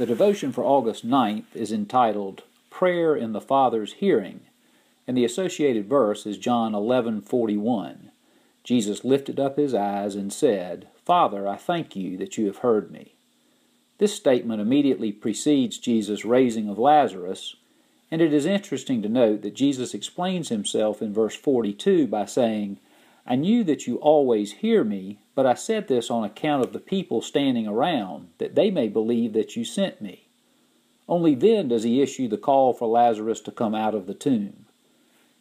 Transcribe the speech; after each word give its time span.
The 0.00 0.06
devotion 0.06 0.50
for 0.50 0.64
August 0.64 1.06
9th 1.06 1.54
is 1.54 1.70
entitled 1.70 2.44
Prayer 2.70 3.14
in 3.14 3.34
the 3.34 3.40
Father's 3.40 3.92
Hearing, 3.92 4.40
and 5.06 5.14
the 5.14 5.26
associated 5.26 5.90
verse 5.90 6.24
is 6.24 6.38
John 6.38 6.72
11:41. 6.72 8.10
Jesus 8.64 9.04
lifted 9.04 9.38
up 9.38 9.58
his 9.58 9.74
eyes 9.74 10.14
and 10.14 10.32
said, 10.32 10.88
"Father, 11.04 11.46
I 11.46 11.56
thank 11.56 11.96
you 11.96 12.16
that 12.16 12.38
you 12.38 12.46
have 12.46 12.64
heard 12.64 12.90
me." 12.90 13.12
This 13.98 14.14
statement 14.14 14.62
immediately 14.62 15.12
precedes 15.12 15.76
Jesus' 15.76 16.24
raising 16.24 16.70
of 16.70 16.78
Lazarus, 16.78 17.56
and 18.10 18.22
it 18.22 18.32
is 18.32 18.46
interesting 18.46 19.02
to 19.02 19.08
note 19.10 19.42
that 19.42 19.52
Jesus 19.52 19.92
explains 19.92 20.48
himself 20.48 21.02
in 21.02 21.12
verse 21.12 21.36
42 21.36 22.06
by 22.06 22.24
saying, 22.24 22.78
I 23.26 23.36
knew 23.36 23.64
that 23.64 23.86
you 23.86 23.96
always 23.96 24.52
hear 24.52 24.82
me, 24.82 25.20
but 25.34 25.46
I 25.46 25.54
said 25.54 25.88
this 25.88 26.10
on 26.10 26.24
account 26.24 26.64
of 26.64 26.72
the 26.72 26.80
people 26.80 27.22
standing 27.22 27.66
around, 27.66 28.28
that 28.38 28.54
they 28.54 28.70
may 28.70 28.88
believe 28.88 29.32
that 29.34 29.56
you 29.56 29.64
sent 29.64 30.00
me. 30.00 30.28
Only 31.08 31.34
then 31.34 31.68
does 31.68 31.82
he 31.82 32.02
issue 32.02 32.28
the 32.28 32.38
call 32.38 32.72
for 32.72 32.88
Lazarus 32.88 33.40
to 33.40 33.50
come 33.50 33.74
out 33.74 33.94
of 33.94 34.06
the 34.06 34.14
tomb. 34.14 34.66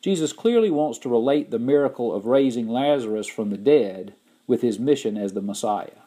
Jesus 0.01 0.33
clearly 0.33 0.69
wants 0.69 0.97
to 0.99 1.09
relate 1.09 1.51
the 1.51 1.59
miracle 1.59 2.13
of 2.13 2.25
raising 2.25 2.67
Lazarus 2.67 3.27
from 3.27 3.49
the 3.49 3.57
dead 3.57 4.13
with 4.47 4.61
his 4.61 4.79
mission 4.79 5.17
as 5.17 5.33
the 5.33 5.41
Messiah. 5.41 6.03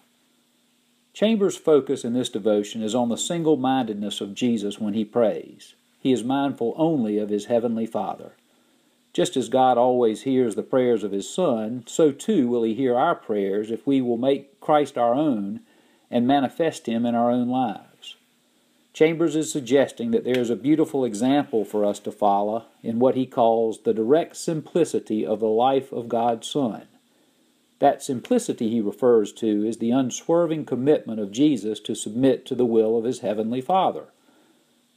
Chambers' 1.12 1.58
focus 1.58 2.04
in 2.04 2.14
this 2.14 2.30
devotion 2.30 2.82
is 2.82 2.94
on 2.94 3.10
the 3.10 3.16
single 3.16 3.56
mindedness 3.56 4.20
of 4.20 4.34
Jesus 4.34 4.80
when 4.80 4.94
he 4.94 5.04
prays. 5.04 5.74
He 6.00 6.10
is 6.10 6.24
mindful 6.24 6.74
only 6.77 7.18
of 7.18 7.28
his 7.28 7.44
heavenly 7.44 7.86
Father. 7.86 8.32
Just 9.12 9.36
as 9.36 9.48
God 9.48 9.76
always 9.76 10.22
hears 10.22 10.54
the 10.54 10.62
prayers 10.62 11.04
of 11.04 11.12
His 11.12 11.28
Son, 11.28 11.84
so 11.86 12.12
too 12.12 12.48
will 12.48 12.62
He 12.62 12.74
hear 12.74 12.96
our 12.96 13.14
prayers 13.14 13.70
if 13.70 13.86
we 13.86 14.00
will 14.00 14.16
make 14.16 14.60
Christ 14.60 14.96
our 14.96 15.14
own 15.14 15.60
and 16.10 16.26
manifest 16.26 16.86
Him 16.86 17.04
in 17.04 17.14
our 17.14 17.30
own 17.30 17.48
lives. 17.48 18.16
Chambers 18.92 19.34
is 19.34 19.50
suggesting 19.50 20.10
that 20.10 20.24
there 20.24 20.38
is 20.38 20.50
a 20.50 20.56
beautiful 20.56 21.04
example 21.04 21.64
for 21.64 21.84
us 21.84 21.98
to 22.00 22.12
follow 22.12 22.66
in 22.82 22.98
what 22.98 23.14
he 23.14 23.24
calls 23.24 23.80
the 23.80 23.94
direct 23.94 24.36
simplicity 24.36 25.24
of 25.24 25.41
the 25.41 25.47
life 25.47 25.92
of 25.92 26.08
God's 26.08 26.47
Son. 26.47 26.82
That 27.78 28.02
simplicity 28.02 28.69
he 28.69 28.80
refers 28.82 29.32
to 29.34 29.66
is 29.66 29.78
the 29.78 29.91
unswerving 29.91 30.66
commitment 30.66 31.20
of 31.20 31.32
Jesus 31.32 31.80
to 31.80 31.94
submit 31.94 32.44
to 32.47 32.54
the 32.54 32.66
will 32.66 32.98
of 32.98 33.04
his 33.04 33.20
heavenly 33.20 33.62
Father. 33.62 34.04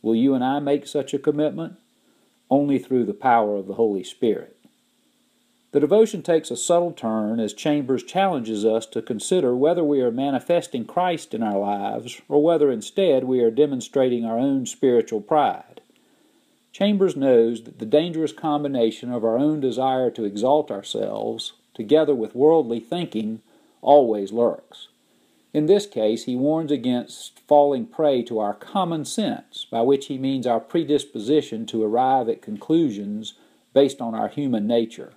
Will 0.02 0.16
you 0.16 0.34
and 0.34 0.44
I 0.44 0.60
make 0.60 0.86
such 0.86 1.14
a 1.14 1.20
commitment? 1.20 1.78
Only 2.56 2.80
through 2.80 3.04
the 3.04 3.14
power 3.14 3.58
of 3.58 3.68
the 3.68 3.74
Holy 3.74 4.04
Spirit. 4.04 4.56
The 5.74 5.82
devotion 5.82 6.22
takes 6.22 6.50
a 6.50 6.56
subtle 6.56 6.94
turn 6.94 7.42
as 7.42 7.54
Chambers 7.54 8.02
challenges 8.02 8.64
us 8.64 8.86
to 8.88 9.02
consider 9.02 9.54
whether 9.54 9.84
we 9.84 10.00
are 10.00 10.10
manifesting 10.10 10.86
Christ 10.86 11.34
in 11.34 11.44
our 11.44 11.60
lives 11.60 12.22
or 12.30 12.42
whether 12.42 12.72
instead 12.72 13.26
we 13.26 13.42
are 13.42 13.52
demonstrating 13.52 14.24
our 14.24 14.40
own 14.40 14.66
spiritual 14.66 15.20
pride. 15.20 15.82
Chambers 16.72 17.18
knows 17.18 17.64
that 17.64 17.80
the 17.80 17.86
dangerous 17.86 18.32
combination 18.32 19.12
of 19.12 19.26
our 19.26 19.38
own 19.38 19.60
desire 19.60 20.10
to 20.12 20.24
exalt 20.24 20.72
ourselves, 20.72 21.52
together 21.74 22.16
with 22.16 22.36
worldly 22.36 22.80
thinking, 22.80 23.42
always 23.82 24.32
lurks. 24.32 24.88
In 25.56 25.68
this 25.68 25.88
case, 25.88 26.26
he 26.26 26.36
warns 26.36 26.70
against 26.70 27.40
falling 27.48 27.86
prey 27.86 28.24
to 28.24 28.40
our 28.40 28.54
common 28.54 29.06
sense, 29.06 29.66
by 29.72 29.84
which 29.84 30.08
he 30.08 30.18
means 30.18 30.46
our 30.46 30.60
predisposition 30.60 31.66
to 31.68 31.82
arrive 31.82 32.28
at 32.28 32.42
conclusions 32.42 33.36
based 33.74 34.02
on 34.02 34.14
our 34.14 34.28
human 34.28 34.68
nature. 34.68 35.14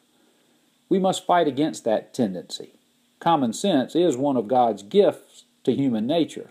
We 0.88 1.00
must 1.00 1.26
fight 1.26 1.48
against 1.48 1.82
that 1.82 2.14
tendency. 2.14 2.74
Common 3.18 3.52
sense 3.52 3.96
is 3.96 4.16
one 4.16 4.36
of 4.36 4.46
God's 4.46 4.84
gifts 4.84 5.42
to 5.64 5.74
human 5.74 6.06
nature, 6.06 6.50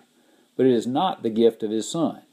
but 0.58 0.66
it 0.66 0.74
is 0.74 0.86
not 0.86 1.24
the 1.24 1.30
gift 1.30 1.64
of 1.64 1.72
His 1.72 1.90
Son. 1.90 2.24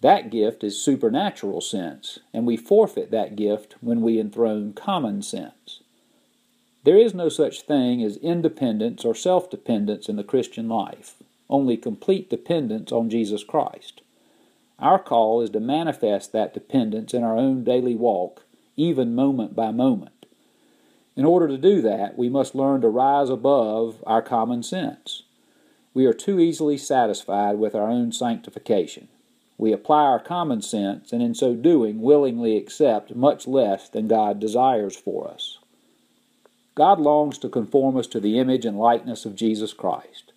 That 0.00 0.30
gift 0.30 0.64
is 0.64 0.82
supernatural 0.82 1.60
sense, 1.60 2.20
and 2.32 2.46
we 2.46 2.56
forfeit 2.56 3.10
that 3.10 3.36
gift 3.36 3.74
when 3.82 4.00
we 4.00 4.18
enthrone 4.18 4.72
common 4.72 5.20
sense. 5.20 5.82
There 6.86 6.96
is 6.96 7.14
no 7.14 7.28
such 7.28 7.62
thing 7.62 8.00
as 8.04 8.16
independence 8.18 9.04
or 9.04 9.12
self 9.12 9.50
dependence 9.50 10.08
in 10.08 10.14
the 10.14 10.22
Christian 10.22 10.68
life, 10.68 11.16
only 11.50 11.76
complete 11.76 12.30
dependence 12.30 12.92
on 12.92 13.10
Jesus 13.10 13.42
Christ. 13.42 14.02
Our 14.78 15.00
call 15.00 15.42
is 15.42 15.50
to 15.50 15.58
manifest 15.58 16.30
that 16.30 16.54
dependence 16.54 17.12
in 17.12 17.24
our 17.24 17.36
own 17.36 17.64
daily 17.64 17.96
walk, 17.96 18.44
even 18.76 19.16
moment 19.16 19.56
by 19.56 19.72
moment. 19.72 20.26
In 21.16 21.24
order 21.24 21.48
to 21.48 21.58
do 21.58 21.82
that, 21.82 22.16
we 22.16 22.28
must 22.28 22.54
learn 22.54 22.82
to 22.82 22.88
rise 22.88 23.30
above 23.30 24.04
our 24.06 24.22
common 24.22 24.62
sense. 24.62 25.24
We 25.92 26.06
are 26.06 26.14
too 26.14 26.38
easily 26.38 26.78
satisfied 26.78 27.58
with 27.58 27.74
our 27.74 27.90
own 27.90 28.12
sanctification. 28.12 29.08
We 29.58 29.72
apply 29.72 30.04
our 30.04 30.20
common 30.20 30.62
sense, 30.62 31.12
and 31.12 31.20
in 31.20 31.34
so 31.34 31.56
doing, 31.56 32.00
willingly 32.00 32.56
accept 32.56 33.16
much 33.16 33.48
less 33.48 33.88
than 33.88 34.06
God 34.06 34.38
desires 34.38 34.96
for 34.96 35.28
us. 35.28 35.55
God 36.76 37.00
longs 37.00 37.38
to 37.38 37.48
conform 37.48 37.96
us 37.96 38.06
to 38.08 38.20
the 38.20 38.38
image 38.38 38.66
and 38.66 38.78
likeness 38.78 39.24
of 39.24 39.34
Jesus 39.34 39.72
Christ. 39.72 40.34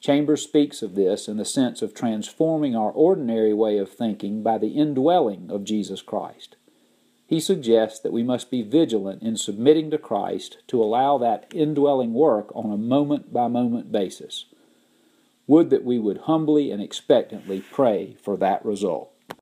Chambers 0.00 0.42
speaks 0.42 0.82
of 0.82 0.94
this 0.94 1.26
in 1.26 1.38
the 1.38 1.46
sense 1.46 1.80
of 1.80 1.94
transforming 1.94 2.76
our 2.76 2.90
ordinary 2.90 3.54
way 3.54 3.78
of 3.78 3.90
thinking 3.90 4.42
by 4.42 4.58
the 4.58 4.68
indwelling 4.68 5.50
of 5.50 5.64
Jesus 5.64 6.02
Christ. 6.02 6.56
He 7.26 7.40
suggests 7.40 7.98
that 8.00 8.12
we 8.12 8.22
must 8.22 8.50
be 8.50 8.62
vigilant 8.62 9.22
in 9.22 9.38
submitting 9.38 9.90
to 9.90 9.98
Christ 9.98 10.58
to 10.68 10.82
allow 10.82 11.16
that 11.18 11.46
indwelling 11.54 12.12
work 12.12 12.54
on 12.54 12.70
a 12.70 12.76
moment 12.76 13.32
by 13.32 13.48
moment 13.48 13.90
basis. 13.90 14.44
Would 15.46 15.70
that 15.70 15.84
we 15.84 15.98
would 15.98 16.18
humbly 16.18 16.70
and 16.70 16.82
expectantly 16.82 17.60
pray 17.72 18.14
for 18.22 18.36
that 18.36 18.62
result. 18.62 19.10